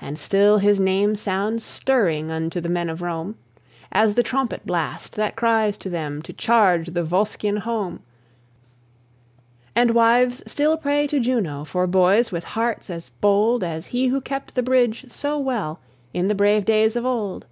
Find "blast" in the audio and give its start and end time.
4.66-5.14